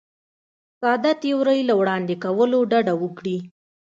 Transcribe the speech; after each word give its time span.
ساده 0.79 1.11
تیورۍ 1.21 1.59
له 1.69 1.73
وړاندې 1.79 2.15
کولو 2.23 2.59
ډډه 2.71 2.93
وکړي. 3.03 3.37